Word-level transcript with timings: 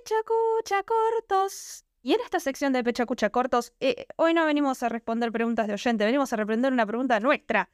Pechacucha 0.00 0.82
Cortos. 0.82 1.84
Y 2.02 2.14
en 2.14 2.20
esta 2.20 2.40
sección 2.40 2.72
de 2.72 2.82
Pechacucha 2.82 3.28
Cortos, 3.28 3.74
eh, 3.80 4.06
hoy 4.16 4.32
no 4.32 4.46
venimos 4.46 4.82
a 4.82 4.88
responder 4.88 5.30
preguntas 5.30 5.66
de 5.66 5.74
oyente, 5.74 6.06
venimos 6.06 6.32
a 6.32 6.36
responder 6.36 6.72
una 6.72 6.86
pregunta 6.86 7.20
nuestra 7.20 7.70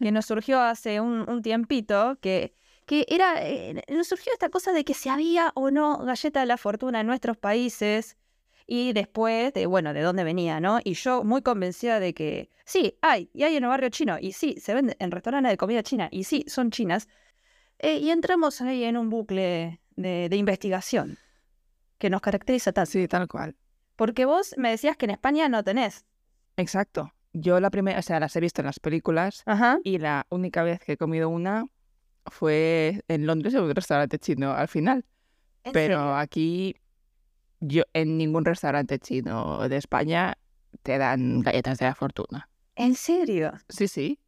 que 0.00 0.10
nos 0.10 0.26
surgió 0.26 0.60
hace 0.60 1.00
un, 1.00 1.42
tiempito, 1.42 2.18
que, 2.20 2.54
que 2.86 3.04
era, 3.08 3.46
eh, 3.46 3.82
nos 3.88 4.08
surgió 4.08 4.32
esta 4.32 4.48
cosa 4.48 4.72
de 4.72 4.84
que 4.84 4.94
si 4.94 5.08
había 5.08 5.52
o 5.54 5.70
no 5.70 5.98
galleta 5.98 6.40
de 6.40 6.46
la 6.46 6.56
fortuna 6.56 7.00
en 7.00 7.06
nuestros 7.06 7.36
países 7.36 8.16
y 8.66 8.92
después 8.94 9.52
de, 9.52 9.66
bueno, 9.66 9.92
de 9.92 10.00
dónde 10.00 10.24
venía, 10.24 10.60
¿no? 10.60 10.80
Y 10.82 10.94
yo 10.94 11.24
muy 11.24 11.42
convencida 11.42 12.00
de 12.00 12.14
que 12.14 12.50
sí, 12.64 12.98
hay, 13.02 13.30
y 13.34 13.42
hay 13.42 13.56
en 13.56 13.64
el 13.64 13.68
barrio 13.68 13.90
chino, 13.90 14.16
y 14.18 14.32
sí, 14.32 14.56
se 14.60 14.74
vende 14.74 14.96
en 14.98 15.10
restaurantes 15.10 15.52
de 15.52 15.56
comida 15.58 15.82
china, 15.82 16.08
y 16.10 16.24
sí, 16.24 16.44
son 16.48 16.70
chinas. 16.70 17.08
Eh, 17.78 17.98
y 17.98 18.10
entramos 18.10 18.60
ahí 18.62 18.84
en 18.84 18.96
un 18.96 19.10
bucle 19.10 19.80
de 19.96 20.36
investigación 20.36 21.18
que 21.98 22.10
nos 22.10 22.20
caracteriza 22.20 22.72
tanto. 22.72 22.90
Sí, 22.90 23.08
tal 23.08 23.28
cual. 23.28 23.56
Porque 23.96 24.24
vos 24.26 24.54
me 24.58 24.70
decías 24.70 24.96
que 24.96 25.06
en 25.06 25.10
España 25.12 25.48
no 25.48 25.62
tenés. 25.64 26.04
Exacto. 26.56 27.12
Yo 27.32 27.60
la 27.60 27.70
primera, 27.70 27.98
o 27.98 28.02
sea, 28.02 28.20
las 28.20 28.34
he 28.36 28.40
visto 28.40 28.62
en 28.62 28.66
las 28.66 28.80
películas 28.80 29.42
Ajá. 29.46 29.78
y 29.84 29.98
la 29.98 30.26
única 30.30 30.62
vez 30.62 30.80
que 30.80 30.92
he 30.92 30.96
comido 30.96 31.28
una 31.28 31.66
fue 32.26 33.02
en 33.08 33.26
Londres 33.26 33.54
en 33.54 33.62
un 33.62 33.74
restaurante 33.74 34.18
chino 34.18 34.52
al 34.52 34.68
final. 34.68 35.04
¿En 35.64 35.72
Pero 35.72 35.98
serio? 35.98 36.16
aquí, 36.16 36.76
yo 37.60 37.82
en 37.92 38.16
ningún 38.18 38.44
restaurante 38.44 38.98
chino 38.98 39.68
de 39.68 39.76
España 39.76 40.38
te 40.82 40.98
dan 40.98 41.40
galletas 41.40 41.78
de 41.78 41.86
la 41.86 41.94
fortuna. 41.94 42.48
¿En 42.74 42.94
serio? 42.94 43.52
Sí, 43.68 43.88
sí. 43.88 44.18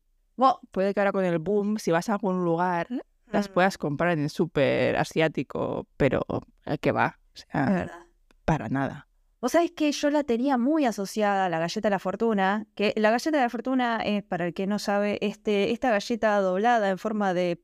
Puede 0.70 0.94
que 0.94 1.00
ahora 1.00 1.12
con 1.12 1.24
el 1.24 1.38
boom, 1.38 1.78
si 1.78 1.90
vas 1.90 2.08
a 2.08 2.12
algún 2.14 2.44
lugar, 2.44 2.88
las 3.26 3.48
Mm, 3.48 3.52
puedas 3.52 3.78
comprar 3.78 4.12
en 4.12 4.20
el 4.20 4.30
súper 4.30 4.96
asiático, 4.96 5.86
pero 5.96 6.24
eh, 6.66 6.78
que 6.78 6.92
va, 6.92 7.18
o 7.48 7.52
sea, 7.52 8.06
para 8.44 8.68
nada. 8.68 9.08
Vos 9.40 9.52
sabés 9.52 9.70
que 9.70 9.92
yo 9.92 10.10
la 10.10 10.24
tenía 10.24 10.58
muy 10.58 10.84
asociada 10.84 11.46
a 11.46 11.48
la 11.48 11.60
galleta 11.60 11.88
de 11.88 11.90
la 11.90 11.98
fortuna, 12.00 12.66
que 12.74 12.92
la 12.96 13.10
galleta 13.10 13.36
de 13.36 13.42
la 13.44 13.50
fortuna 13.50 14.00
es, 14.04 14.24
para 14.24 14.46
el 14.46 14.54
que 14.54 14.66
no 14.66 14.78
sabe, 14.80 15.18
este, 15.20 15.70
esta 15.70 15.90
galleta 15.90 16.40
doblada 16.40 16.90
en 16.90 16.98
forma 16.98 17.34
de 17.34 17.62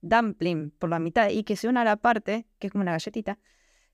dumpling 0.00 0.70
por 0.72 0.90
la 0.90 0.98
mitad 0.98 1.28
y 1.30 1.44
que 1.44 1.56
se 1.56 1.68
une 1.68 1.80
a 1.80 1.84
la 1.84 1.96
parte, 1.96 2.46
que 2.58 2.66
es 2.66 2.72
como 2.72 2.82
una 2.82 2.92
galletita. 2.92 3.38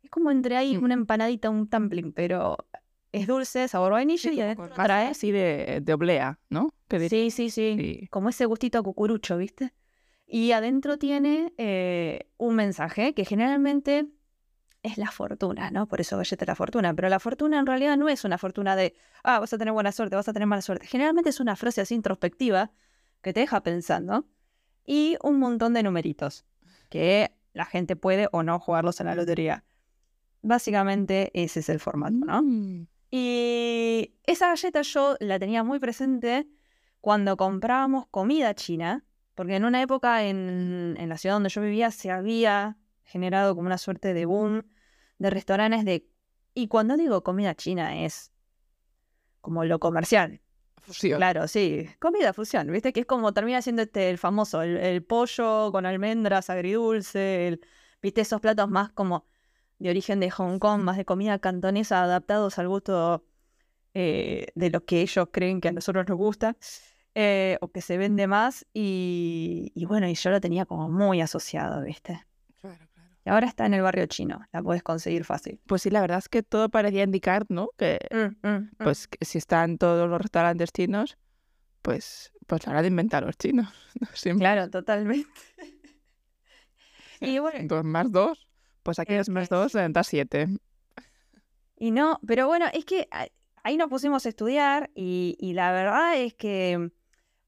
Es 0.03 0.11
como 0.11 0.31
entre 0.31 0.57
ahí 0.57 0.77
Mm. 0.79 0.85
una 0.85 0.95
empanadita, 0.95 1.51
un 1.51 1.69
dumpling, 1.69 2.13
pero 2.13 2.57
es 3.13 3.27
dulce, 3.27 3.69
sabor 3.69 3.93
vainilla 3.93 4.33
y 4.33 4.41
adentro 4.41 4.71
trae... 4.71 5.09
así 5.09 5.31
de, 5.31 5.81
de 5.83 5.93
oblea, 5.93 6.39
¿no? 6.49 6.71
Sí, 7.09 7.31
sí. 7.31 7.51
Sí. 7.51 8.09
Como 8.11 8.31
ese 8.31 8.47
gustito 8.47 8.79
a 8.79 8.83
cucurucho, 8.83 9.37
¿viste? 9.37 9.75
Y 10.27 10.53
adentro 10.53 10.97
tiene 10.97 11.53
eh, 11.59 12.31
un 12.39 12.55
mensaje 12.55 13.15
que 13.15 13.25
generalmente 13.25 14.07
es 14.83 14.99
la 14.99 15.11
fortuna, 15.11 15.71
¿no? 15.71 15.87
Por 15.87 16.01
eso 16.01 16.17
galleta 16.17 16.45
la 16.47 16.55
fortuna. 16.55 16.95
Pero 16.95 17.09
la 17.09 17.21
fortuna 17.21 17.59
en 17.59 17.67
realidad 17.67 17.97
no 17.97 18.09
es 18.09 18.25
una 18.25 18.39
fortuna 18.39 18.77
de, 18.77 18.95
ah, 19.23 19.39
vas 19.39 19.53
a 19.53 19.59
tener 19.59 19.73
buena 19.73 19.93
suerte, 19.93 20.17
vas 20.17 20.29
a 20.29 20.33
tener 20.33 20.47
mala 20.47 20.63
suerte. 20.63 20.87
Generalmente 20.87 21.31
es 21.31 21.41
una 21.41 21.57
frase 21.57 21.81
así 21.81 21.95
introspectiva 21.95 22.71
que 23.23 23.33
te 23.33 23.41
deja 23.41 23.63
pensando 23.63 24.27
y 24.87 25.17
un 25.23 25.39
montón 25.39 25.75
de 25.75 25.83
numeritos 25.83 26.47
que 26.89 27.33
la 27.53 27.65
gente 27.65 27.97
puede 27.97 28.29
o 28.33 28.43
no 28.43 28.59
jugarlos 28.59 29.01
en 29.01 29.07
la 29.07 29.15
lotería. 29.15 29.65
Básicamente 30.43 31.31
ese 31.35 31.61
es 31.61 31.69
el 31.69 31.81
formato, 31.81 32.15
¿no? 32.15 32.43
Mm. 32.43 32.87
Y 33.11 34.15
esa 34.25 34.49
galleta 34.49 34.83
yo 34.83 35.17
la 35.21 35.39
tenía 35.39 35.63
muy 35.63 35.79
presente 35.79 36.49
cuando 37.01 37.37
comprábamos 37.37 38.07
comida 38.07 38.55
china, 38.55 39.05
porque 39.35 39.57
en 39.57 39.65
una 39.65 39.83
época 39.83 40.25
en, 40.25 40.97
en 40.99 41.09
la 41.09 41.19
ciudad 41.19 41.35
donde 41.35 41.49
yo 41.49 41.61
vivía 41.61 41.91
se 41.91 42.11
había 42.11 42.77
generado 43.11 43.55
como 43.55 43.67
una 43.67 43.79
suerte 43.79 44.15
de 44.15 44.25
boom 44.27 44.65
de 45.19 45.31
restaurantes 45.31 45.85
de... 45.85 46.07
Y 46.55 46.69
cuando 46.69 46.97
digo 46.97 47.23
comida 47.23 47.55
china 47.55 48.05
es 48.05 48.33
como 49.41 49.65
lo 49.65 49.79
comercial. 49.79 50.41
Fusión. 50.83 51.19
Claro, 51.19 51.47
sí, 51.47 51.87
comida 51.99 52.33
fusión, 52.33 52.71
¿viste? 52.73 52.93
Que 52.93 53.01
es 53.01 53.07
como 53.07 53.33
termina 53.33 53.61
siendo 53.63 53.83
este 53.83 54.11
el 54.11 54.19
famoso, 54.19 54.63
el, 54.63 54.77
el 54.79 55.05
pollo 55.05 55.71
con 55.73 55.85
almendras 55.87 56.51
agridulce, 56.51 57.49
el- 57.49 57.61
¿viste? 58.03 58.23
Esos 58.23 58.41
platos 58.41 58.69
más 58.69 58.91
como 58.93 59.27
de 59.79 59.91
origen 59.91 60.21
de 60.21 60.31
Hong 60.31 60.59
Kong, 60.59 60.83
más 60.83 60.97
de 60.97 61.05
comida 61.05 61.39
cantonesa, 61.39 62.03
adaptados 62.03 62.59
al 62.59 62.69
gusto 62.69 63.25
eh, 63.95 64.47
de 64.55 64.71
lo 64.71 64.85
que 64.85 65.03
ellos 65.03 65.29
creen 65.33 65.61
que 65.61 65.69
a 65.69 65.73
nosotros 65.73 66.07
nos 66.09 66.17
gusta, 66.19 66.57
eh, 67.15 67.59
o 67.61 67.71
que 67.73 67.81
se 67.83 67.99
vende 67.99 68.27
más, 68.27 68.67
y, 68.73 69.73
y 69.75 69.85
bueno, 69.85 70.09
y 70.09 70.15
yo 70.15 70.31
lo 70.31 70.41
tenía 70.41 70.65
como 70.67 70.89
muy 70.89 71.21
asociado, 71.21 71.83
¿viste? 71.83 72.25
Claro, 72.61 72.77
claro. 72.77 72.90
Y 73.25 73.31
ahora 73.31 73.47
está 73.47 73.67
en 73.67 73.75
el 73.75 73.83
barrio 73.83 74.07
chino, 74.07 74.41
la 74.53 74.63
puedes 74.63 74.83
conseguir 74.83 75.25
fácil. 75.25 75.61
Pues 75.67 75.83
sí, 75.83 75.91
la 75.91 76.01
verdad 76.01 76.19
es 76.19 76.29
que 76.29 76.43
todo 76.43 76.69
parecía 76.71 77.03
indicar, 77.03 77.45
¿no? 77.49 77.69
Que 77.77 77.99
Mm, 78.11 78.49
mm, 78.49 78.57
mm. 78.57 78.71
pues 78.79 79.09
que 79.09 79.25
si 79.25 79.39
están 79.39 79.77
todos 79.79 80.09
los 80.09 80.21
restaurantes 80.21 80.73
chinos, 80.73 81.19
pues 81.83 82.33
pues 82.47 82.67
la 82.67 82.73
hora 82.73 82.83
de 82.83 82.89
inventar 82.89 83.23
los 83.25 83.37
chinos. 83.37 83.69
¿no? 84.01 84.09
Siempre. 84.15 84.43
Claro, 84.43 84.71
totalmente. 84.71 85.29
y 87.21 87.39
bueno, 87.39 87.59
Dos 87.63 87.85
más 87.85 88.11
dos, 88.11 88.49
pues 88.83 88.99
aquí 88.99 89.15
es 89.15 89.29
más 89.29 89.49
dos, 89.49 89.73
da 89.73 90.03
siete. 90.03 90.49
Y 91.77 91.91
no, 91.93 92.21
pero 92.27 92.47
bueno, 92.47 92.67
es 92.73 92.85
que 92.85 93.09
ahí 93.63 93.77
nos 93.77 93.89
pusimos 93.89 94.27
a 94.27 94.29
estudiar 94.29 94.91
y, 94.95 95.37
y 95.39 95.53
la 95.53 95.73
verdad 95.73 96.17
es 96.17 96.35
que 96.35 96.91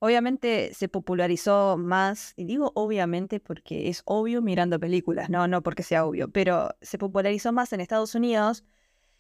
obviamente 0.05 0.75
se 0.75 0.89
popularizó 0.89 1.77
más, 1.79 2.33
y 2.37 2.45
digo 2.45 2.73
obviamente 2.75 3.39
porque 3.39 3.89
es 3.89 4.03
obvio 4.05 4.43
mirando 4.43 4.81
películas, 4.81 5.31
no, 5.31 5.47
no 5.47 5.63
porque 5.63 5.85
sea 5.85 6.05
obvio, 6.05 6.29
pero 6.29 6.71
se 6.81 6.99
popularizó 6.99 7.53
más 7.53 7.73
en 7.73 7.81
Estados 7.81 8.17
Unidos 8.17 8.65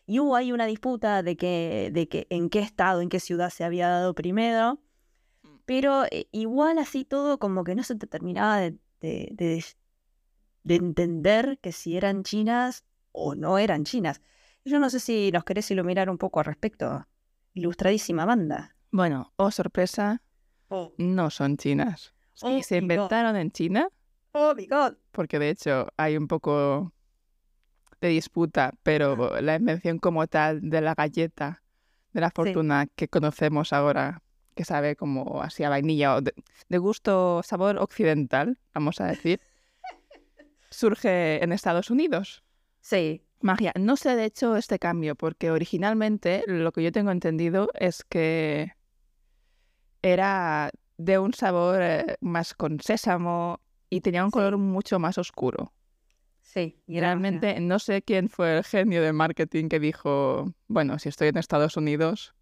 y 0.07 0.19
hubo 0.19 0.35
ahí 0.35 0.51
una 0.51 0.67
disputa 0.67 1.23
de 1.23 1.37
que, 1.37 1.91
de 1.93 2.09
que 2.09 2.27
en 2.31 2.51
qué 2.51 2.59
estado, 2.59 3.01
en 3.01 3.11
qué 3.11 3.21
ciudad 3.21 3.51
se 3.51 3.63
había 3.63 3.87
dado 3.89 4.13
primero, 4.13 4.81
pero 5.65 6.03
eh, 6.11 6.27
igual 6.33 6.79
así 6.79 7.05
todo 7.05 7.39
como 7.39 7.63
que 7.63 7.77
no 7.77 7.85
se 7.85 7.95
te 7.95 8.09
terminaba 8.09 8.59
de, 8.59 8.77
de, 9.01 9.29
de- 9.31 9.65
de 10.65 10.75
entender 10.75 11.61
que 11.63 11.71
si 11.71 11.97
eran 11.97 12.25
chinas 12.25 12.85
o 13.13 13.37
no 13.37 13.59
eran 13.59 13.85
chinas. 13.85 14.21
Yo 14.65 14.81
no 14.81 14.91
sé 14.91 14.99
si 14.99 15.31
nos 15.31 15.45
querés 15.45 15.71
iluminar 15.71 16.11
un 16.11 16.19
poco 16.19 16.41
al 16.41 16.47
respecto. 16.47 17.07
Ilustradísima 17.55 18.25
banda. 18.25 18.75
Bueno, 18.91 19.33
oh 19.37 19.51
sorpresa, 19.53 20.23
Oh, 20.75 20.93
no 20.97 21.29
son 21.31 21.59
chinas. 21.59 22.15
Sí, 22.35 22.63
se 22.63 22.77
my 22.81 22.81
God. 22.81 22.95
inventaron 22.95 23.37
en 23.37 23.51
China, 23.51 23.89
oh 24.33 24.55
my 24.57 24.67
god. 24.67 24.95
porque 25.11 25.39
de 25.39 25.51
hecho 25.51 25.87
hay 25.99 26.17
un 26.17 26.27
poco 26.29 26.93
de 28.01 28.09
disputa, 28.09 28.73
pero 28.83 29.41
la 29.41 29.57
invención 29.57 29.99
como 29.99 30.27
tal 30.27 30.61
de 30.71 30.81
la 30.81 30.95
galleta 30.95 31.63
de 32.13 32.21
la 32.21 32.31
fortuna 32.31 32.87
que 32.97 33.09
conocemos 33.09 33.73
ahora, 33.73 34.23
que 34.55 34.65
sabe 34.65 34.97
como 34.97 35.43
así 35.43 35.63
a 35.63 35.69
vainilla 35.69 36.17
o 36.17 36.21
de, 36.23 36.35
de 36.69 36.79
gusto, 36.79 37.43
sabor 37.45 37.77
occidental, 37.79 38.59
vamos 38.75 39.01
a 39.01 39.07
decir, 39.07 39.41
surge 40.71 41.43
en 41.45 41.53
Estados 41.53 41.91
Unidos. 41.91 42.43
Sí. 42.81 43.23
Magia. 43.41 43.73
No 43.79 43.97
sé 43.97 44.15
de 44.17 44.25
hecho 44.25 44.57
este 44.57 44.79
cambio, 44.79 45.17
porque 45.17 45.51
originalmente 45.51 46.45
lo 46.47 46.71
que 46.73 46.83
yo 46.83 46.93
tengo 46.93 47.11
entendido 47.11 47.69
es 47.75 48.05
que 48.05 48.73
era 50.03 50.71
de 50.99 51.19
un 51.19 51.33
sabor 51.35 51.81
eh, 51.81 52.17
más 52.21 52.55
con 52.55 52.81
sésamo 52.81 53.61
y 53.91 54.01
tenía 54.01 54.25
un 54.25 54.31
Sí. 54.31 54.35
color 54.35 54.59
mucho 54.59 54.99
más 54.99 55.19
oscuro. 55.19 55.73
Sí. 56.41 56.81
Y 56.87 57.01
realmente 57.01 57.59
no 57.61 57.79
sé 57.79 58.03
quién 58.03 58.29
fue 58.29 58.59
el 58.59 58.65
genio 58.65 59.01
de 59.03 59.13
marketing 59.13 59.69
que 59.69 59.81
dijo, 59.81 60.53
bueno, 60.69 60.99
si 60.99 61.09
estoy 61.09 61.29
en 61.29 61.39
Estados 61.39 61.77
Unidos, 61.77 62.35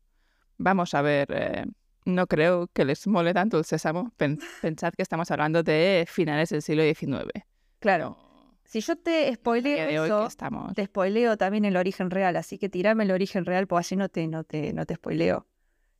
vamos 0.59 0.95
a 0.95 1.03
ver, 1.03 1.29
eh, 1.31 1.65
no 2.07 2.27
creo 2.27 2.69
que 2.73 2.85
les 2.85 3.07
mole 3.07 3.33
tanto 3.35 3.59
el 3.59 3.65
sésamo. 3.65 4.11
Pen- 4.17 4.41
pensad 4.63 4.93
que 4.95 5.03
estamos 5.03 5.31
hablando 5.31 5.63
de 5.63 6.07
finales 6.09 6.49
del 6.49 6.63
siglo 6.63 6.83
XIX. 6.83 7.47
Claro. 7.79 8.17
Si 8.65 8.81
yo 8.81 8.97
te 8.97 9.33
spoileo 9.35 10.05
eso, 10.05 10.27
estamos... 10.27 10.75
te 10.75 10.85
spoileo 10.87 11.37
también 11.37 11.65
el 11.65 11.77
origen 11.77 12.11
real. 12.11 12.37
Así 12.37 12.59
que 12.59 12.69
tirame 12.69 13.05
el 13.05 13.11
origen 13.11 13.45
real, 13.45 13.67
pues 13.67 13.87
así 13.87 13.97
no 13.97 14.09
te, 14.09 14.27
no 14.29 14.45
te, 14.45 14.73
no 14.73 14.87
te 14.87 14.95
spoileo. 14.95 15.47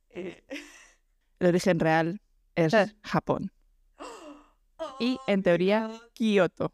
El 1.41 1.47
origen 1.47 1.79
real 1.79 2.21
es 2.55 2.71
Eh. 2.73 2.93
Japón. 3.03 3.51
Y 4.99 5.17
en 5.27 5.41
teoría, 5.41 5.89
Kioto. 6.13 6.71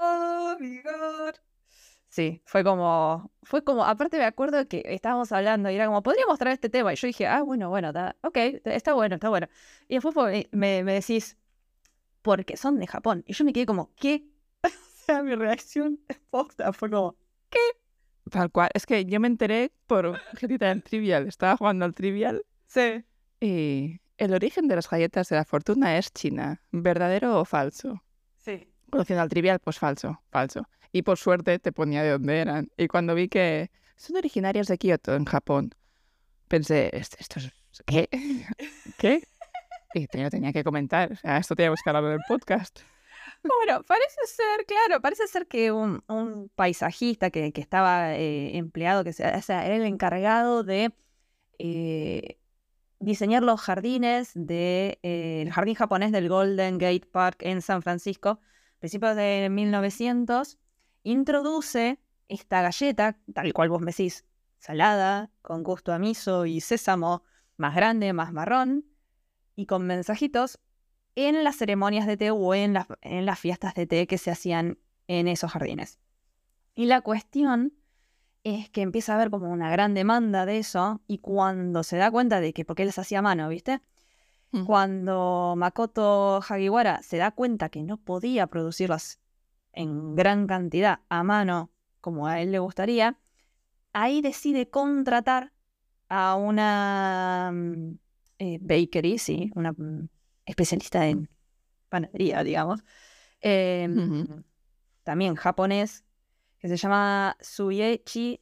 Oh 0.00 0.54
my 0.60 0.80
God. 0.82 1.34
Sí, 2.08 2.42
fue 2.44 2.62
como, 2.62 3.30
fue 3.42 3.64
como, 3.64 3.84
aparte 3.84 4.18
me 4.18 4.24
acuerdo 4.24 4.66
que 4.68 4.82
estábamos 4.84 5.32
hablando 5.32 5.70
y 5.70 5.76
era 5.76 5.86
como, 5.86 6.02
podríamos 6.02 6.38
traer 6.38 6.54
este 6.54 6.68
tema. 6.68 6.92
Y 6.92 6.96
yo 6.96 7.06
dije, 7.06 7.26
ah, 7.26 7.42
bueno, 7.42 7.70
bueno, 7.70 7.92
da- 7.92 8.16
ok, 8.22 8.36
está 8.64 8.92
bueno, 8.94 9.14
está 9.14 9.28
bueno. 9.30 9.48
Y 9.88 9.94
después 9.94 10.12
fue- 10.14 10.48
me, 10.52 10.82
me 10.84 10.92
decís, 10.94 11.38
porque 12.20 12.56
son 12.58 12.78
de 12.78 12.86
Japón. 12.86 13.24
Y 13.26 13.32
yo 13.32 13.44
me 13.46 13.52
quedé 13.54 13.64
como, 13.64 13.94
¿qué? 13.94 14.26
o 14.64 14.68
sea, 15.06 15.22
mi 15.22 15.34
reacción 15.36 16.00
posta 16.30 16.72
fue 16.74 16.90
como, 16.90 17.16
Tal 18.30 18.50
cual. 18.52 18.68
Es 18.74 18.84
que 18.86 19.06
yo 19.06 19.18
me 19.18 19.26
enteré 19.28 19.72
por 19.86 20.16
jetita 20.36 20.68
del 20.68 20.82
Trivial. 20.82 21.26
Estaba 21.26 21.56
jugando 21.56 21.84
al 21.86 21.94
Trivial 21.94 22.44
sí. 22.66 23.02
Y 23.40 24.00
el 24.18 24.34
origen 24.34 24.68
de 24.68 24.76
las 24.76 24.88
galletas 24.88 25.28
de 25.28 25.36
la 25.36 25.44
fortuna 25.44 25.96
es 25.96 26.12
China. 26.12 26.62
¿Verdadero 26.70 27.40
o 27.40 27.44
falso? 27.44 28.02
Sí. 28.36 28.68
Conociendo 28.90 29.22
al 29.22 29.28
trivial, 29.28 29.58
pues 29.60 29.78
falso, 29.78 30.22
falso. 30.30 30.68
Y 30.92 31.02
por 31.02 31.16
suerte 31.18 31.58
te 31.58 31.72
ponía 31.72 32.02
de 32.02 32.10
dónde 32.10 32.38
eran. 32.38 32.70
Y 32.76 32.88
cuando 32.88 33.14
vi 33.14 33.28
que 33.28 33.70
son 33.96 34.16
originarias 34.16 34.66
de 34.66 34.76
Kioto, 34.76 35.14
en 35.14 35.24
Japón, 35.24 35.74
pensé, 36.48 36.90
esto, 36.92 37.16
es... 37.18 37.50
¿Qué? 37.86 38.08
¿Qué? 38.98 39.22
Y 39.94 40.06
tenía, 40.06 40.28
tenía 40.30 40.52
que 40.52 40.64
comentar. 40.64 41.12
O 41.12 41.16
sea, 41.16 41.38
esto 41.38 41.56
teníamos 41.56 41.80
que 41.82 41.90
hablar 41.90 42.04
del 42.04 42.20
podcast. 42.28 42.80
Bueno, 43.42 43.82
parece 43.84 44.26
ser, 44.26 44.66
claro, 44.66 45.00
parece 45.00 45.26
ser 45.26 45.46
que 45.46 45.72
un, 45.72 46.02
un 46.08 46.50
paisajista 46.54 47.30
que, 47.30 47.52
que 47.52 47.60
estaba 47.60 48.14
eh, 48.16 48.56
empleado, 48.58 49.02
que 49.02 49.12
sea, 49.14 49.36
o 49.38 49.42
sea, 49.42 49.64
era 49.64 49.76
el 49.76 49.84
encargado 49.84 50.62
de 50.62 50.92
eh, 51.58 52.39
diseñar 53.00 53.42
los 53.42 53.60
jardines 53.60 54.32
del 54.34 54.46
de, 54.46 54.98
eh, 55.02 55.50
jardín 55.50 55.74
japonés 55.74 56.12
del 56.12 56.28
Golden 56.28 56.78
Gate 56.78 57.08
Park 57.10 57.38
en 57.40 57.62
San 57.62 57.82
Francisco, 57.82 58.40
principios 58.78 59.16
de 59.16 59.48
1900, 59.50 60.58
introduce 61.02 61.98
esta 62.28 62.62
galleta, 62.62 63.18
tal 63.34 63.52
cual 63.52 63.70
vos 63.70 63.80
me 63.80 63.90
decís, 63.90 64.24
salada, 64.58 65.30
con 65.42 65.62
gusto 65.62 65.92
a 65.92 65.98
miso 65.98 66.46
y 66.46 66.60
sésamo, 66.60 67.24
más 67.56 67.74
grande, 67.74 68.12
más 68.12 68.32
marrón, 68.32 68.84
y 69.56 69.66
con 69.66 69.86
mensajitos 69.86 70.60
en 71.14 71.42
las 71.42 71.56
ceremonias 71.56 72.06
de 72.06 72.16
té 72.16 72.30
o 72.30 72.54
en, 72.54 72.78
en 73.00 73.26
las 73.26 73.38
fiestas 73.38 73.74
de 73.74 73.86
té 73.86 74.06
que 74.06 74.18
se 74.18 74.30
hacían 74.30 74.78
en 75.08 75.26
esos 75.26 75.50
jardines. 75.50 75.98
Y 76.74 76.86
la 76.86 77.00
cuestión 77.00 77.72
es 78.44 78.70
que 78.70 78.82
empieza 78.82 79.12
a 79.12 79.16
haber 79.16 79.30
como 79.30 79.50
una 79.50 79.70
gran 79.70 79.94
demanda 79.94 80.46
de 80.46 80.58
eso 80.58 81.00
y 81.06 81.18
cuando 81.18 81.82
se 81.82 81.96
da 81.96 82.10
cuenta 82.10 82.40
de 82.40 82.52
que, 82.52 82.64
porque 82.64 82.82
él 82.82 82.88
les 82.88 82.98
hacía 82.98 83.22
mano, 83.22 83.48
¿viste? 83.48 83.80
Mm. 84.52 84.64
Cuando 84.64 85.54
Makoto 85.56 86.36
Hagiwara 86.38 87.02
se 87.02 87.18
da 87.18 87.30
cuenta 87.30 87.68
que 87.68 87.82
no 87.82 87.98
podía 87.98 88.46
producirlas 88.46 89.20
en 89.72 90.16
gran 90.16 90.46
cantidad 90.46 91.00
a 91.08 91.22
mano 91.22 91.70
como 92.00 92.26
a 92.26 92.40
él 92.40 92.52
le 92.52 92.58
gustaría, 92.58 93.18
ahí 93.92 94.22
decide 94.22 94.68
contratar 94.68 95.52
a 96.08 96.34
una 96.34 97.50
mm, 97.52 97.98
eh, 98.38 98.58
bakery, 98.60 99.18
sí, 99.18 99.50
una 99.54 99.72
mm, 99.72 100.08
especialista 100.46 101.06
en 101.06 101.28
panadería, 101.88 102.42
digamos, 102.42 102.84
em, 103.40 104.42
también 105.04 105.34
japonés, 105.34 106.04
que 106.60 106.68
se 106.68 106.76
llama 106.76 107.36
Suyechi 107.40 108.40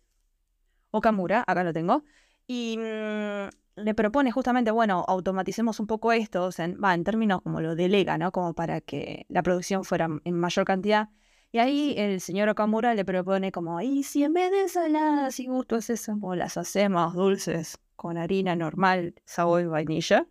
Okamura, 0.91 1.45
acá 1.47 1.65
lo 1.65 1.73
tengo, 1.73 2.05
y 2.47 2.77
mm, 2.79 3.49
le 3.77 3.95
propone 3.95 4.33
justamente, 4.33 4.71
bueno, 4.71 5.05
automaticemos 5.07 5.81
un 5.81 5.87
poco 5.87 6.13
esto, 6.13 6.45
o 6.45 6.53
sea, 6.53 6.69
va, 6.83 6.95
en 6.95 7.05
términos 7.05 7.43
como 7.43 7.61
lo 7.61 7.75
delega, 7.77 8.19
¿no? 8.19 8.33
Como 8.33 8.55
para 8.55 8.81
que 8.81 9.27
la 9.29 9.43
producción 9.43 9.85
fuera 9.85 10.09
en 10.25 10.35
mayor 10.35 10.65
cantidad. 10.65 11.11
Y 11.53 11.59
ahí 11.59 11.95
el 11.97 12.21
señor 12.21 12.49
Okamura 12.49 12.95
le 12.95 13.05
propone 13.05 13.53
como, 13.53 13.81
y 13.81 14.03
si 14.03 14.25
en 14.25 14.35
vez 14.35 14.51
de 14.51 14.69
saladas 14.69 15.39
y 15.41 15.47
gustos 15.47 15.89
esas, 15.89 16.19
las 16.37 16.57
hacemos 16.57 17.15
dulces 17.15 17.79
con 17.97 18.19
harina 18.19 18.55
normal, 18.57 19.15
sabor 19.25 19.63
y 19.63 19.67
vainilla. 19.67 20.27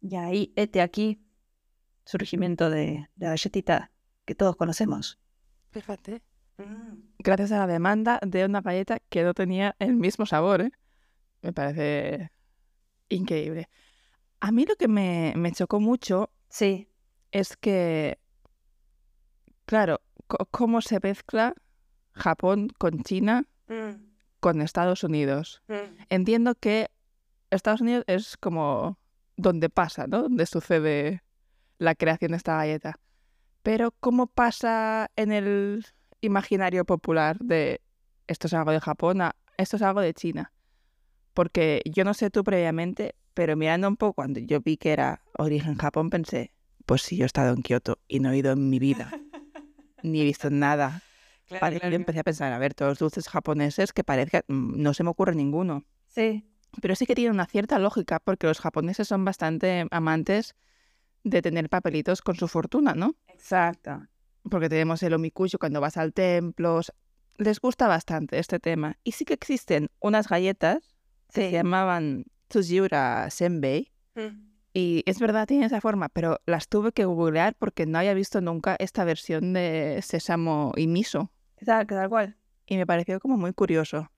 Y 0.00 0.16
ahí, 0.16 0.52
este 0.56 0.80
aquí, 0.80 1.20
surgimiento 2.04 2.70
de 2.70 3.08
la 3.16 3.30
galletita 3.30 3.90
que 4.24 4.34
todos 4.34 4.56
conocemos. 4.56 5.18
Fíjate. 5.70 6.22
Gracias 7.18 7.52
a 7.52 7.58
la 7.58 7.66
demanda 7.66 8.20
de 8.26 8.44
una 8.44 8.60
galleta 8.60 8.98
que 9.08 9.22
no 9.22 9.34
tenía 9.34 9.74
el 9.78 9.94
mismo 9.94 10.26
sabor, 10.26 10.60
¿eh? 10.60 10.72
Me 11.42 11.52
parece 11.52 12.30
increíble. 13.08 13.68
A 14.40 14.52
mí 14.52 14.64
lo 14.64 14.76
que 14.76 14.88
me, 14.88 15.32
me 15.36 15.52
chocó 15.52 15.80
mucho 15.80 16.30
sí. 16.48 16.88
es 17.32 17.56
que, 17.56 18.18
claro, 19.66 20.00
cómo 20.50 20.80
se 20.80 21.00
mezcla 21.02 21.54
Japón 22.12 22.68
con 22.78 23.02
China 23.02 23.46
mm. 23.68 23.90
con 24.40 24.60
Estados 24.60 25.04
Unidos. 25.04 25.62
Mm. 25.68 26.02
Entiendo 26.10 26.54
que 26.54 26.90
Estados 27.50 27.80
Unidos 27.80 28.04
es 28.06 28.36
como 28.36 28.98
donde 29.36 29.68
pasa, 29.68 30.06
¿no? 30.06 30.22
Donde 30.22 30.46
sucede 30.46 31.22
la 31.78 31.94
creación 31.94 32.32
de 32.32 32.36
esta 32.36 32.56
galleta. 32.56 32.98
Pero 33.62 33.92
¿cómo 34.00 34.26
pasa 34.26 35.10
en 35.16 35.32
el 35.32 35.86
imaginario 36.24 36.84
popular 36.84 37.38
de 37.38 37.80
esto 38.26 38.46
es 38.46 38.54
algo 38.54 38.72
de 38.72 38.80
Japón 38.80 39.20
a 39.20 39.36
esto 39.56 39.76
es 39.76 39.82
algo 39.82 40.00
de 40.00 40.14
China? 40.14 40.52
Porque 41.32 41.82
yo 41.84 42.04
no 42.04 42.14
sé 42.14 42.30
tú 42.30 42.44
previamente, 42.44 43.14
pero 43.34 43.56
mirando 43.56 43.88
un 43.88 43.96
poco 43.96 44.14
cuando 44.14 44.40
yo 44.40 44.60
vi 44.60 44.76
que 44.76 44.92
era 44.92 45.22
origen 45.36 45.76
Japón, 45.76 46.10
pensé, 46.10 46.54
pues 46.86 47.02
sí, 47.02 47.16
yo 47.16 47.24
he 47.24 47.26
estado 47.26 47.52
en 47.54 47.62
Kioto 47.62 47.98
y 48.08 48.20
no 48.20 48.30
he 48.30 48.38
ido 48.38 48.52
en 48.52 48.70
mi 48.70 48.78
vida, 48.78 49.10
ni 50.02 50.20
he 50.20 50.24
visto 50.24 50.50
nada. 50.50 51.02
Claro, 51.46 51.76
Yo 51.76 51.96
empecé 51.96 52.20
a 52.20 52.24
pensar, 52.24 52.52
a 52.52 52.58
ver, 52.58 52.74
todos 52.74 52.92
los 52.92 52.98
dulces 52.98 53.28
japoneses 53.28 53.92
que 53.92 54.02
parezca, 54.02 54.44
mm, 54.48 54.80
no 54.80 54.94
se 54.94 55.04
me 55.04 55.10
ocurre 55.10 55.34
ninguno. 55.34 55.84
Sí. 56.06 56.44
Pero 56.80 56.96
sí 56.96 57.06
que 57.06 57.14
tiene 57.14 57.30
una 57.30 57.46
cierta 57.46 57.78
lógica, 57.78 58.18
porque 58.18 58.46
los 58.46 58.60
japoneses 58.60 59.06
son 59.06 59.24
bastante 59.24 59.86
amantes 59.90 60.56
de 61.22 61.42
tener 61.42 61.68
papelitos 61.68 62.22
con 62.22 62.36
su 62.36 62.48
fortuna, 62.48 62.94
¿no? 62.94 63.14
Exacto. 63.28 64.06
Porque 64.50 64.68
tenemos 64.68 65.02
el 65.02 65.14
omikuyo 65.14 65.58
cuando 65.58 65.80
vas 65.80 65.96
al 65.96 66.12
templo. 66.12 66.80
Les 67.36 67.60
gusta 67.60 67.88
bastante 67.88 68.38
este 68.38 68.60
tema. 68.60 68.98
Y 69.02 69.12
sí 69.12 69.24
que 69.24 69.34
existen 69.34 69.90
unas 70.00 70.28
galletas 70.28 70.94
que 71.32 71.42
se 71.42 71.50
llamaban 71.50 72.26
Tsujiura 72.48 73.28
Senbei. 73.30 73.90
Mm. 74.14 74.54
Y 74.76 75.04
es 75.06 75.20
verdad, 75.20 75.46
tiene 75.46 75.66
esa 75.66 75.80
forma, 75.80 76.08
pero 76.08 76.40
las 76.46 76.68
tuve 76.68 76.90
que 76.92 77.04
googlear 77.04 77.54
porque 77.54 77.86
no 77.86 77.98
había 77.98 78.12
visto 78.12 78.40
nunca 78.40 78.76
esta 78.80 79.04
versión 79.04 79.52
de 79.52 80.00
sésamo 80.02 80.72
y 80.76 80.88
miso. 80.88 81.30
Exacto, 81.58 81.94
tal 81.94 82.08
cual. 82.08 82.36
Y 82.66 82.76
me 82.76 82.86
pareció 82.86 83.20
como 83.20 83.36
muy 83.36 83.52
curioso. 83.52 84.10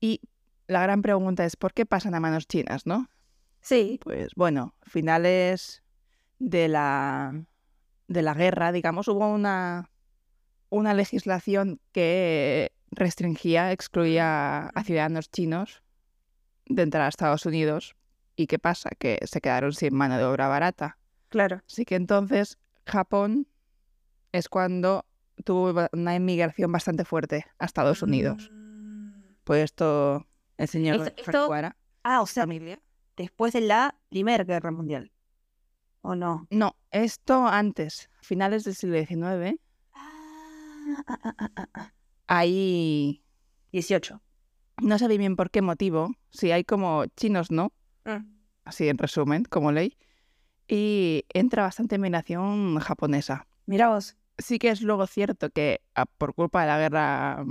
Y 0.00 0.20
la 0.66 0.82
gran 0.82 1.00
pregunta 1.00 1.44
es, 1.44 1.56
¿por 1.56 1.72
qué 1.72 1.86
pasan 1.86 2.14
a 2.16 2.20
manos 2.20 2.48
chinas, 2.48 2.86
no? 2.86 3.08
Sí. 3.60 4.00
Pues 4.02 4.34
bueno, 4.34 4.74
finales 4.82 5.84
de 6.40 6.66
la, 6.66 7.44
de 8.12 8.22
la 8.22 8.34
guerra, 8.34 8.72
digamos, 8.72 9.08
hubo 9.08 9.28
una, 9.28 9.90
una 10.70 10.94
legislación 10.94 11.80
que 11.92 12.72
restringía, 12.90 13.72
excluía 13.72 14.66
a 14.68 14.84
ciudadanos 14.84 15.30
chinos 15.30 15.82
de 16.66 16.82
entrar 16.82 17.04
a 17.04 17.08
Estados 17.08 17.46
Unidos. 17.46 17.96
¿Y 18.36 18.46
qué 18.46 18.58
pasa? 18.58 18.90
Que 18.98 19.18
se 19.24 19.40
quedaron 19.40 19.72
sin 19.72 19.94
mano 19.94 20.16
de 20.16 20.24
obra 20.24 20.48
barata. 20.48 20.98
Claro. 21.28 21.62
Así 21.66 21.84
que 21.84 21.96
entonces 21.96 22.58
Japón 22.86 23.46
es 24.32 24.48
cuando 24.48 25.04
tuvo 25.44 25.88
una 25.92 26.14
inmigración 26.14 26.70
bastante 26.72 27.04
fuerte 27.04 27.46
a 27.58 27.64
Estados 27.64 28.02
Unidos. 28.02 28.50
Mm. 28.52 29.22
Pues 29.44 29.64
esto 29.64 30.26
el 30.56 30.68
señor 30.68 31.12
Ah, 32.04 32.20
o 32.20 32.26
sea, 32.26 32.46
después 33.16 33.52
de 33.52 33.60
la 33.60 33.96
Primera 34.08 34.44
Guerra 34.44 34.70
Mundial. 34.70 35.12
¿O 36.02 36.14
no? 36.14 36.46
No, 36.50 36.76
esto 36.90 37.46
antes, 37.46 38.10
finales 38.20 38.64
del 38.64 38.74
siglo 38.74 38.98
XIX. 38.98 39.58
Ah, 39.94 41.04
ah, 41.06 41.34
ah, 41.56 41.68
ah 41.74 41.92
Ahí. 42.26 43.22
18. 43.72 44.20
No 44.82 44.98
sabía 44.98 45.18
bien 45.18 45.36
por 45.36 45.50
qué 45.50 45.62
motivo. 45.62 46.14
Si 46.30 46.50
hay 46.50 46.64
como 46.64 47.06
chinos, 47.16 47.50
¿no? 47.50 47.72
Mm. 48.04 48.26
Así 48.64 48.88
en 48.88 48.98
resumen, 48.98 49.44
como 49.44 49.72
ley. 49.72 49.96
Y 50.66 51.24
entra 51.28 51.62
bastante 51.62 51.96
inmigración 51.96 52.78
japonesa. 52.78 53.46
Mira 53.66 53.88
vos. 53.88 54.16
Sí 54.38 54.58
que 54.58 54.70
es 54.70 54.82
luego 54.82 55.06
cierto 55.06 55.50
que 55.50 55.82
por 56.18 56.34
culpa 56.34 56.62
de 56.62 56.66
la 56.66 56.78
guerra, 56.78 57.44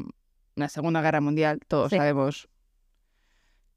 la 0.56 0.70
Segunda 0.70 1.02
Guerra 1.02 1.22
Mundial, 1.22 1.60
todos 1.68 1.92
sabemos 1.92 2.50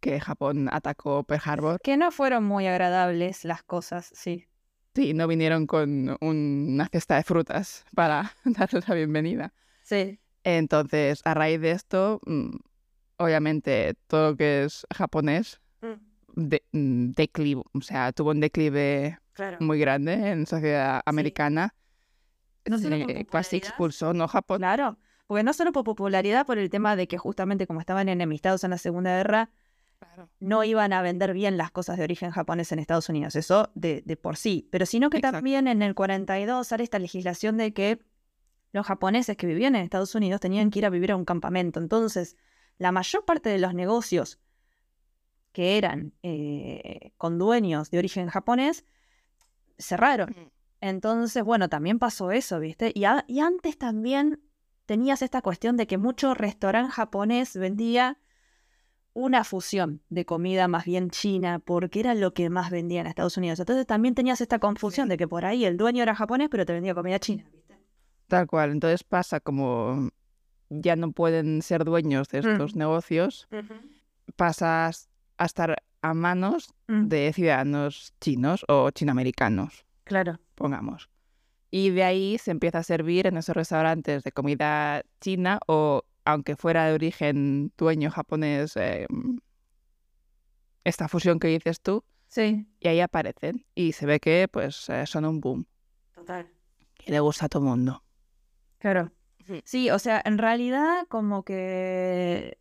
que 0.01 0.21
Japón 0.21 0.69
atacó 0.73 1.25
Pearl 1.25 1.43
Harbor. 1.45 1.81
Que 1.83 1.97
no 1.97 2.11
fueron 2.11 2.45
muy 2.45 2.67
agradables 2.67 3.45
las 3.45 3.63
cosas, 3.63 4.11
sí. 4.15 4.47
Sí, 4.95 5.13
no 5.13 5.27
vinieron 5.27 5.67
con 5.67 6.17
una 6.21 6.89
cesta 6.89 7.17
de 7.17 7.25
frutas 7.25 7.85
para 7.95 8.33
darles 8.45 8.89
la 8.89 8.95
bienvenida. 8.95 9.53
Sí. 9.83 10.21
Entonces, 10.45 11.21
a 11.25 11.35
raíz 11.35 11.61
de 11.61 11.73
esto, 11.73 12.21
mm, 12.27 12.57
obviamente 13.17 13.95
todo 14.07 14.31
lo 14.31 14.37
que 14.37 14.65
es 14.65 14.87
japonés 14.95 15.61
mm. 15.81 16.41
de, 16.41 16.63
mm, 16.71 17.11
declive, 17.11 17.63
o 17.73 17.81
sea, 17.81 18.13
tuvo 18.13 18.31
un 18.31 18.41
declive 18.41 19.19
muy 19.59 19.81
grande 19.81 20.13
en 20.31 20.47
sociedad 20.47 21.03
americana. 21.07 21.75
No 22.67 22.77
eh, 22.77 23.27
casi 23.29 23.57
expulsó, 23.57 24.15
¿no? 24.15 24.29
Japón. 24.29 24.59
Claro, 24.59 24.97
porque 25.27 25.43
no 25.43 25.53
solo 25.53 25.73
por 25.73 25.85
popularidad, 25.85 26.47
por 26.47 26.59
el 26.59 26.71
tema 26.71 26.95
de 26.95 27.09
que 27.09 27.19
justamente 27.19 27.67
como 27.67 27.81
estaban 27.81 28.09
enemistados 28.09 28.63
en 28.63 28.71
la 28.71 28.79
Segunda 28.79 29.17
Guerra, 29.17 29.51
no 30.41 30.65
iban 30.65 30.93
a 30.93 31.03
vender 31.03 31.33
bien 31.33 31.57
las 31.57 31.71
cosas 31.71 31.97
de 31.97 32.05
origen 32.05 32.31
japonés 32.31 32.71
en 32.73 32.79
Estados 32.79 33.09
Unidos, 33.09 33.37
eso 33.37 33.71
de, 33.75 34.03
por 34.21 34.37
sí, 34.37 34.69
pero 34.71 34.87
sino 34.87 35.11
que 35.11 35.19
también 35.33 35.69
en 35.69 35.83
el 35.83 35.95
42 35.95 36.67
sale 36.67 36.85
esta 36.85 36.99
legislación 36.99 37.57
de 37.57 37.73
que 37.73 38.01
los 38.73 38.87
japoneses 38.87 39.37
que 39.37 39.47
vivían 39.47 39.77
en 39.77 39.83
Estados 39.83 40.15
Unidos 40.15 40.41
tenían 40.41 40.71
que 40.71 40.81
ir 40.81 40.87
a 40.87 40.91
vivir 40.91 41.13
a 41.13 41.17
un 41.17 41.25
campamento. 41.25 41.79
Entonces, 41.81 42.37
la 42.79 42.91
mayor 42.93 43.25
parte 43.25 43.49
de 43.49 43.59
los 43.59 43.73
negocios 43.75 44.41
que 45.53 45.79
eran 45.79 46.13
eh, 46.23 47.13
con 47.17 47.39
dueños 47.39 47.91
de 47.91 47.99
origen 47.99 48.29
japonés 48.29 48.85
cerraron. 49.79 50.35
Entonces, 50.81 51.43
bueno, 51.45 51.69
también 51.69 51.99
pasó 51.99 52.31
eso, 52.33 52.59
¿viste? 52.59 52.93
Y, 52.95 53.05
a- 53.05 53.25
y 53.29 53.41
antes 53.41 53.79
también 53.79 54.43
tenías 54.87 55.23
esta 55.23 55.41
cuestión 55.41 55.77
de 55.77 55.87
que 55.87 55.97
mucho 55.97 56.35
restaurante 56.35 56.93
japonés 56.93 57.57
vendía 57.57 58.19
una 59.15 59.45
fusión 59.45 60.03
de 60.11 60.25
comida 60.27 60.69
más 60.69 60.85
bien 60.85 61.09
china, 61.11 61.61
porque 61.61 62.01
era 62.01 62.15
lo 62.15 62.35
que 62.35 62.51
más 62.51 62.71
vendía 62.71 63.01
en 63.01 63.07
Estados 63.07 63.37
Unidos. 63.37 63.61
Entonces 63.61 63.87
también 63.87 64.15
tenías 64.15 64.41
esta 64.41 64.59
confusión 64.59 65.09
de 65.09 65.17
que 65.17 65.27
por 65.29 65.45
ahí 65.45 65.65
el 65.65 65.77
dueño 65.77 66.03
era 66.03 66.15
japonés, 66.15 66.49
pero 66.51 66.67
te 66.67 66.73
vendía 66.73 66.95
comida 66.95 67.19
china. 67.21 67.45
Tal 68.29 68.47
cual. 68.49 68.73
Entonces 68.73 69.05
pasa 69.05 69.39
como 69.41 70.11
ya 70.69 70.97
no 70.97 71.13
pueden 71.13 71.63
ser 71.63 71.85
dueños 71.85 72.29
de 72.29 72.43
Mm. 72.43 72.49
estos 72.51 72.75
negocios, 72.75 73.47
pasas 74.37 75.09
a 75.39 75.45
estar 75.47 75.77
a 76.03 76.15
manos 76.15 76.69
Mm, 76.89 77.09
de 77.09 77.33
ciudadanos 77.33 78.13
chinos 78.21 78.65
o 78.69 78.91
chinoamericanos, 78.91 79.87
Claro. 80.05 80.39
pongamos. 80.55 81.09
Y 81.71 81.91
de 81.91 82.05
ahí 82.05 82.39
se 82.39 82.51
empieza 82.51 82.79
a 82.79 82.83
servir 82.83 83.27
en 83.27 83.37
esos 83.37 83.55
restaurantes 83.57 84.23
de 84.23 84.33
comida 84.33 85.03
china 85.21 85.61
o, 85.67 86.03
aunque 86.25 86.57
fuera 86.57 86.87
de 86.87 86.95
origen 86.95 87.73
dueño 87.77 88.11
japonés, 88.11 88.77
eh, 88.77 89.07
esta 90.85 91.09
fusión 91.09 91.39
que 91.39 91.49
dices 91.49 91.81
tú, 91.81 92.05
Sí, 92.35 92.67
y 92.81 92.89
ahí 92.89 92.99
aparecen. 92.99 93.65
Y 93.77 93.93
se 93.93 94.07
ve 94.07 94.19
que 94.19 94.49
pues 94.49 94.89
eh, 94.89 95.07
son 95.07 95.25
un 95.25 95.41
boom. 95.41 95.67
total. 96.13 96.51
Y 97.07 97.13
le 97.13 97.21
gusta 97.21 97.47
a 97.47 97.49
todo 97.49 97.63
el 97.63 97.69
mundo. 97.69 98.03
Claro. 98.79 99.13
Sí, 99.63 99.91
o 99.91 100.01
sea, 100.01 100.21
en 100.25 100.39
realidad 100.39 101.07
como 101.09 101.45
que 101.45 102.59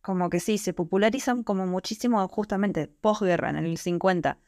como 0.00 0.28
que 0.28 0.40
sí, 0.40 0.58
se 0.58 0.72
popularizan 0.72 1.44
como 1.44 1.66
muchísimo 1.68 2.26
justamente 2.26 2.88
posguerra 2.88 3.50
en 3.50 3.58
el 3.58 3.78
50. 3.78 4.38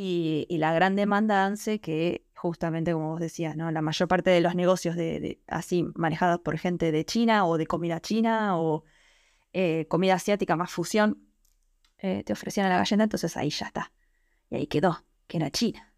Y, 0.00 0.46
y 0.48 0.58
la 0.58 0.72
gran 0.72 0.94
demanda 0.94 1.46
hace 1.46 1.80
que 1.80 2.24
justamente 2.36 2.92
como 2.92 3.08
vos 3.10 3.20
decías, 3.20 3.56
¿no? 3.56 3.68
La 3.72 3.82
mayor 3.82 4.06
parte 4.06 4.30
de 4.30 4.40
los 4.40 4.54
negocios 4.54 4.94
de, 4.94 5.18
de- 5.18 5.40
así 5.48 5.84
manejados 5.96 6.38
por 6.38 6.56
gente 6.56 6.92
de 6.92 7.04
China 7.04 7.44
o 7.46 7.58
de 7.58 7.66
comida 7.66 7.98
china 8.00 8.60
o 8.60 8.84
eh, 9.52 9.86
comida 9.88 10.14
asiática 10.14 10.54
más 10.54 10.70
fusión, 10.70 11.26
eh, 11.98 12.22
te 12.22 12.32
ofrecían 12.32 12.66
a 12.66 12.68
la 12.68 12.76
galleta, 12.76 13.02
entonces 13.02 13.36
ahí 13.36 13.50
ya 13.50 13.66
está. 13.66 13.92
Y 14.50 14.54
ahí 14.54 14.66
quedó, 14.68 15.04
que 15.26 15.38
era 15.38 15.50
China. 15.50 15.92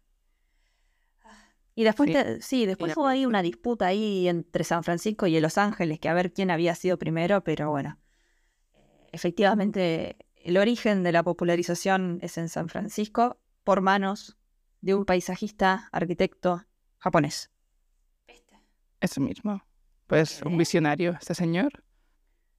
Y 1.75 1.83
después, 1.83 2.07
Sí. 2.09 2.13
te- 2.13 2.41
sí, 2.41 2.65
después 2.65 2.97
hubo 2.97 3.05
ahí 3.05 3.27
una 3.27 3.43
disputa 3.43 3.85
ahí 3.85 4.27
entre 4.27 4.63
San 4.63 4.83
Francisco 4.83 5.27
y 5.27 5.39
Los 5.39 5.59
Ángeles, 5.59 5.99
que 5.99 6.09
a 6.09 6.15
ver 6.15 6.33
quién 6.33 6.49
había 6.49 6.73
sido 6.73 6.97
primero, 6.97 7.43
pero 7.43 7.69
bueno, 7.69 7.99
efectivamente 9.11 10.17
el 10.43 10.57
origen 10.57 11.03
de 11.03 11.11
la 11.11 11.21
popularización 11.21 12.17
es 12.23 12.39
en 12.39 12.49
San 12.49 12.67
Francisco 12.67 13.37
por 13.63 13.81
manos 13.81 14.37
de 14.81 14.95
un 14.95 15.05
paisajista, 15.05 15.89
arquitecto 15.91 16.65
japonés. 16.97 17.51
Eso 18.99 19.19
mismo. 19.21 19.63
Pues 20.07 20.41
un 20.43 20.57
visionario, 20.57 21.17
este 21.19 21.33
señor. 21.33 21.83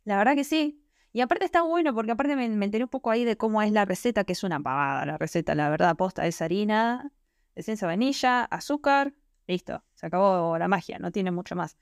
La 0.04 0.16
verdad 0.16 0.34
que 0.34 0.44
sí. 0.44 0.84
Y 1.12 1.20
aparte 1.20 1.44
está 1.44 1.62
bueno 1.62 1.94
porque 1.94 2.12
aparte 2.12 2.34
me, 2.34 2.48
me 2.48 2.64
enteré 2.64 2.84
un 2.84 2.90
poco 2.90 3.10
ahí 3.10 3.24
de 3.24 3.36
cómo 3.36 3.62
es 3.62 3.70
la 3.70 3.84
receta, 3.84 4.24
que 4.24 4.32
es 4.32 4.42
una 4.42 4.58
pavada 4.58 5.04
la 5.04 5.18
receta, 5.18 5.54
la 5.54 5.68
verdad, 5.68 5.94
posta 5.94 6.26
es 6.26 6.40
harina, 6.40 7.12
esencia 7.54 7.86
de 7.86 7.90
vainilla, 7.90 8.44
azúcar, 8.44 9.14
listo, 9.46 9.84
se 9.94 10.06
acabó 10.06 10.56
la 10.58 10.68
magia, 10.68 10.98
no 10.98 11.12
tiene 11.12 11.30
mucho 11.30 11.54
más. 11.54 11.76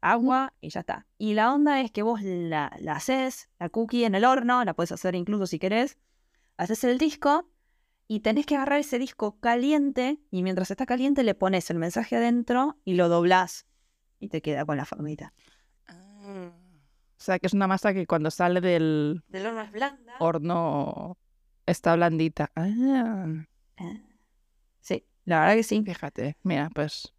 Agua 0.00 0.54
y 0.60 0.70
ya 0.70 0.80
está. 0.80 1.06
Y 1.18 1.34
la 1.34 1.52
onda 1.52 1.80
es 1.80 1.90
que 1.90 2.02
vos 2.02 2.22
la, 2.22 2.72
la 2.78 2.92
haces, 2.92 3.50
la 3.58 3.68
cookie 3.68 4.04
en 4.04 4.14
el 4.14 4.24
horno, 4.24 4.64
la 4.64 4.74
puedes 4.74 4.92
hacer 4.92 5.16
incluso 5.16 5.46
si 5.46 5.58
querés, 5.58 5.98
haces 6.56 6.84
el 6.84 6.98
disco 6.98 7.50
y 8.08 8.20
tenés 8.20 8.46
que 8.46 8.56
agarrar 8.56 8.80
ese 8.80 8.98
disco 8.98 9.38
caliente 9.38 10.18
y 10.30 10.42
mientras 10.42 10.70
está 10.70 10.86
caliente 10.86 11.22
le 11.22 11.34
pones 11.34 11.68
el 11.70 11.78
mensaje 11.78 12.16
adentro 12.16 12.78
y 12.84 12.94
lo 12.94 13.08
doblás 13.08 13.66
y 14.18 14.28
te 14.28 14.40
queda 14.42 14.64
con 14.64 14.76
la 14.78 14.84
formita. 14.86 15.32
O 15.90 17.20
sea, 17.20 17.38
que 17.38 17.46
es 17.46 17.52
una 17.52 17.66
masa 17.66 17.92
que 17.92 18.06
cuando 18.06 18.30
sale 18.30 18.60
del 18.60 19.22
Del 19.28 19.46
horno 19.46 19.60
es 19.62 19.72
blanda. 19.72 20.14
horno 20.20 21.18
está 21.66 21.94
blandita. 21.96 22.50
Ah, 22.56 23.26
Ah. 23.80 23.92
Sí, 24.80 25.04
la 25.24 25.40
verdad 25.40 25.54
que 25.54 25.62
sí. 25.62 25.82
fíjate, 25.84 26.36
mira, 26.42 26.68
pues 26.74 27.12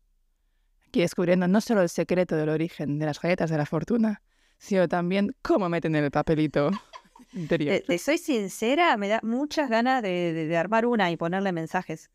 aquí 0.88 1.02
descubriendo 1.02 1.48
no 1.48 1.62
solo 1.62 1.82
el 1.82 1.90
secreto 1.90 2.36
del 2.36 2.50
origen 2.50 2.98
de 3.00 3.06
las 3.06 3.22
galletas 3.22 3.50
de 3.50 3.58
la 3.58 3.66
fortuna, 3.66 4.22
sino 4.58 4.88
también 4.90 5.36
cómo 5.42 5.70
meten 5.70 5.96
el 5.96 6.12
papelito 6.12 6.70
interior. 7.34 7.82
Te, 7.86 7.98
soy 7.98 8.18
sincera, 8.18 8.96
me 8.98 9.08
da 9.08 9.20
muchas 9.24 9.70
ganas 9.70 10.02
de, 10.02 10.34
de- 10.34 10.48
de 10.48 10.58
armar 10.58 10.86
una 10.86 11.12
y 11.12 11.18
ponerle 11.18 11.52
mensajes 11.52 12.10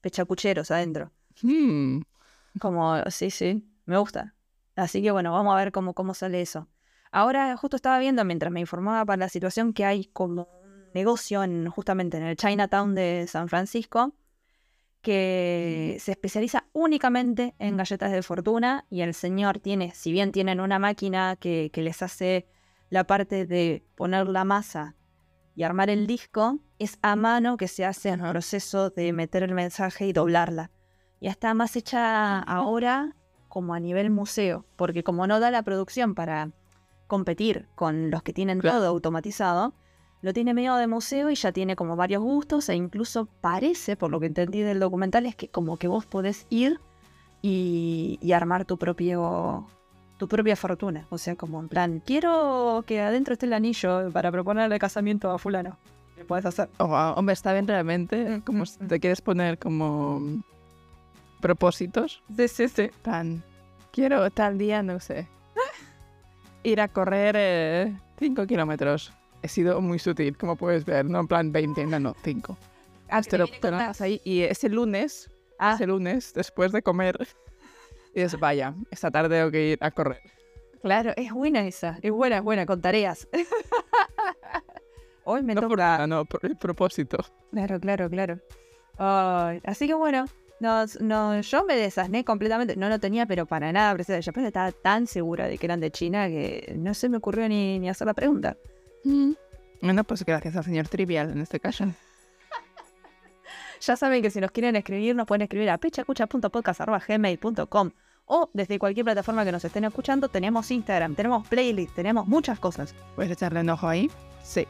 pechacucheros 0.00 0.70
adentro. 0.70 1.10
Hmm, 1.42 2.00
Como, 2.60 3.02
sí, 3.10 3.30
sí, 3.30 3.64
me 3.86 3.98
gusta. 3.98 4.34
Así 4.76 5.02
que 5.02 5.10
bueno, 5.10 5.32
vamos 5.32 5.54
a 5.54 5.58
ver 5.58 5.72
cómo, 5.72 5.94
cómo 5.94 6.14
sale 6.14 6.40
eso. 6.40 6.68
Ahora 7.10 7.56
justo 7.56 7.76
estaba 7.76 7.98
viendo 7.98 8.24
mientras 8.24 8.50
me 8.52 8.60
informaba 8.60 9.04
para 9.04 9.18
la 9.18 9.28
situación 9.28 9.72
que 9.72 9.84
hay 9.84 10.06
como 10.06 10.42
un 10.62 10.90
negocio 10.94 11.42
en, 11.44 11.68
justamente 11.68 12.16
en 12.16 12.22
el 12.24 12.36
Chinatown 12.36 12.94
de 12.94 13.26
San 13.28 13.48
Francisco 13.48 14.14
que 15.02 15.96
se 16.00 16.12
especializa 16.12 16.66
únicamente 16.72 17.54
en 17.58 17.76
galletas 17.76 18.12
de 18.12 18.22
fortuna 18.22 18.86
y 18.88 19.00
el 19.00 19.14
señor 19.14 19.58
tiene, 19.58 19.92
si 19.94 20.12
bien 20.12 20.30
tienen 20.30 20.60
una 20.60 20.78
máquina 20.78 21.36
que, 21.36 21.70
que 21.72 21.82
les 21.82 22.02
hace 22.02 22.46
la 22.92 23.04
parte 23.04 23.46
de 23.46 23.82
poner 23.94 24.28
la 24.28 24.44
masa 24.44 24.96
y 25.56 25.62
armar 25.62 25.88
el 25.88 26.06
disco, 26.06 26.58
es 26.78 26.98
a 27.00 27.16
mano 27.16 27.56
que 27.56 27.66
se 27.66 27.86
hace 27.86 28.10
el 28.10 28.20
Ajá. 28.20 28.32
proceso 28.32 28.90
de 28.90 29.14
meter 29.14 29.42
el 29.42 29.54
mensaje 29.54 30.06
y 30.06 30.12
doblarla. 30.12 30.70
Ya 31.18 31.30
está 31.30 31.54
más 31.54 31.74
hecha 31.74 32.38
ahora 32.40 33.16
como 33.48 33.72
a 33.72 33.80
nivel 33.80 34.10
museo, 34.10 34.66
porque 34.76 35.02
como 35.02 35.26
no 35.26 35.40
da 35.40 35.50
la 35.50 35.62
producción 35.62 36.14
para 36.14 36.50
competir 37.06 37.66
con 37.76 38.10
los 38.10 38.22
que 38.22 38.34
tienen 38.34 38.60
Claro. 38.60 38.76
todo 38.76 38.88
automatizado, 38.88 39.72
lo 40.20 40.34
tiene 40.34 40.52
medio 40.52 40.74
de 40.74 40.86
museo 40.86 41.30
y 41.30 41.34
ya 41.34 41.50
tiene 41.50 41.76
como 41.76 41.96
varios 41.96 42.22
gustos 42.22 42.68
e 42.68 42.74
incluso 42.74 43.24
parece, 43.40 43.96
por 43.96 44.10
lo 44.10 44.20
que 44.20 44.26
entendí 44.26 44.60
del 44.60 44.80
documental, 44.80 45.24
es 45.24 45.34
que 45.34 45.48
como 45.48 45.78
que 45.78 45.88
vos 45.88 46.04
podés 46.04 46.46
ir 46.50 46.78
y, 47.40 48.18
y 48.20 48.32
armar 48.32 48.66
tu 48.66 48.76
propio 48.76 49.66
tu 50.22 50.28
propia 50.28 50.54
fortuna. 50.54 51.04
O 51.10 51.18
sea, 51.18 51.34
como 51.34 51.58
en 51.58 51.66
plan, 51.66 52.00
quiero 52.06 52.84
que 52.86 53.00
adentro 53.00 53.32
esté 53.32 53.46
el 53.46 53.54
anillo 53.54 54.08
para 54.12 54.30
proponerle 54.30 54.78
casamiento 54.78 55.32
a 55.32 55.36
fulano. 55.36 55.78
¿Qué 56.14 56.24
puedes 56.24 56.46
hacer? 56.46 56.68
oh, 56.78 56.86
wow, 56.86 57.14
hombre, 57.16 57.32
está 57.32 57.52
bien 57.52 57.66
realmente. 57.66 58.40
Como 58.46 58.64
si 58.64 58.78
te 58.78 59.00
quieres 59.00 59.20
poner 59.20 59.58
como 59.58 60.20
mm, 60.20 60.44
propósitos. 61.40 62.22
Sí, 62.36 62.46
sí, 62.46 62.68
sí. 62.68 62.90
Tan, 63.02 63.42
quiero 63.90 64.30
tal 64.30 64.58
día, 64.58 64.80
no 64.84 65.00
sé, 65.00 65.26
ir 66.62 66.80
a 66.80 66.86
correr 66.86 67.92
5 68.20 68.46
kilómetros. 68.46 69.12
He 69.42 69.48
sido 69.48 69.80
muy 69.80 69.98
sutil, 69.98 70.38
como 70.38 70.54
puedes 70.54 70.84
ver, 70.84 71.04
no 71.04 71.18
en 71.18 71.26
plan 71.26 71.50
20, 71.50 71.84
no, 71.86 71.98
no, 71.98 72.14
5. 72.22 72.56
Te 73.28 73.38
lo, 73.38 73.48
te 73.48 73.70
lo 73.72 73.78
ahí 73.98 74.20
y 74.22 74.42
ese 74.42 74.68
lunes, 74.68 75.28
Ah, 75.58 75.74
ese 75.74 75.88
lunes, 75.88 76.32
después 76.32 76.70
de 76.70 76.80
comer, 76.80 77.26
dices, 78.14 78.38
vaya, 78.38 78.74
esta 78.90 79.10
tarde 79.10 79.36
tengo 79.38 79.50
que 79.50 79.68
ir 79.68 79.78
a 79.80 79.90
correr. 79.90 80.20
claro, 80.82 81.12
es 81.16 81.32
buena 81.32 81.66
esa. 81.66 81.98
Es 82.02 82.10
buena, 82.10 82.38
es 82.38 82.42
buena, 82.42 82.66
con 82.66 82.80
tareas. 82.80 83.28
Hoy 85.24 85.42
me 85.42 85.54
No 85.54 85.68
por 85.68 85.78
nada, 85.78 86.06
no, 86.06 86.24
por 86.24 86.44
el 86.44 86.56
propósito. 86.56 87.18
Claro, 87.52 87.78
claro, 87.80 88.10
claro. 88.10 88.40
Así 89.64 89.86
que 89.86 89.94
bueno, 89.94 90.26
nos, 90.60 91.00
no, 91.00 91.40
yo 91.40 91.64
me 91.64 91.76
desasné 91.76 92.24
completamente. 92.24 92.76
No 92.76 92.88
lo 92.88 92.98
tenía, 92.98 93.26
pero 93.26 93.46
para 93.46 93.72
nada 93.72 93.94
presente. 93.94 94.22
Yo 94.22 94.32
estaba 94.42 94.72
tan 94.72 95.06
segura 95.06 95.46
de 95.46 95.58
que 95.58 95.66
eran 95.66 95.80
de 95.80 95.90
China 95.90 96.28
que 96.28 96.74
no 96.76 96.94
se 96.94 97.08
me 97.08 97.18
ocurrió 97.18 97.48
ni, 97.48 97.78
ni 97.78 97.88
hacer 97.88 98.06
la 98.06 98.14
pregunta. 98.14 98.56
Bueno, 99.80 100.04
pues 100.04 100.24
gracias 100.24 100.56
al 100.56 100.64
señor 100.64 100.88
Trivial 100.88 101.30
en 101.30 101.40
este 101.40 101.60
caso. 101.60 101.86
Ya 103.84 103.96
saben 103.96 104.22
que 104.22 104.30
si 104.30 104.40
nos 104.40 104.52
quieren 104.52 104.76
escribir, 104.76 105.16
nos 105.16 105.26
pueden 105.26 105.42
escribir 105.42 105.68
a 105.70 105.78
pechacucha.podcast.gmail.com 105.78 107.90
o 108.26 108.48
desde 108.52 108.78
cualquier 108.78 109.02
plataforma 109.04 109.44
que 109.44 109.50
nos 109.50 109.64
estén 109.64 109.82
escuchando. 109.84 110.28
Tenemos 110.28 110.70
Instagram, 110.70 111.16
tenemos 111.16 111.48
playlist, 111.48 111.92
tenemos 111.94 112.28
muchas 112.28 112.60
cosas. 112.60 112.94
¿Puedes 113.16 113.32
echarle 113.32 113.60
un 113.60 113.70
ojo 113.70 113.88
ahí? 113.88 114.08
Sí. 114.44 114.68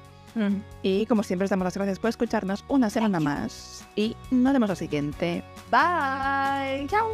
Y 0.83 1.05
como 1.07 1.23
siempre, 1.23 1.45
os 1.45 1.51
damos 1.51 1.67
las 1.67 1.77
gracias 1.77 1.99
por 1.99 2.09
escucharnos 2.09 2.65
una 2.69 2.89
semana 2.89 3.21
más. 3.21 3.87
Y 3.97 4.17
nos 4.31 4.55
vemos 4.55 4.71
la 4.71 4.77
siguiente. 4.77 5.45
Bye. 5.71 6.87
Chao. 6.89 7.07